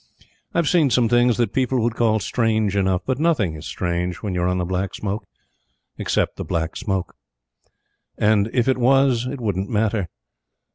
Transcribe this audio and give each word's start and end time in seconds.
I've 0.55 0.67
seen 0.67 0.89
some 0.89 1.07
things 1.07 1.37
that 1.37 1.53
people 1.53 1.79
would 1.83 1.93
call 1.93 2.19
strange 2.19 2.75
enough; 2.75 3.03
but 3.05 3.19
nothing 3.19 3.53
is 3.53 3.67
strange 3.67 4.15
when 4.23 4.33
you're 4.33 4.47
on 4.47 4.57
the 4.57 4.65
Black 4.65 4.95
Smoke, 4.95 5.27
except 5.95 6.37
the 6.37 6.43
Black 6.43 6.75
Smoke. 6.75 7.15
And 8.17 8.49
if 8.51 8.67
it 8.67 8.79
was, 8.79 9.27
it 9.27 9.39
wouldn't 9.39 9.69
matter. 9.69 10.09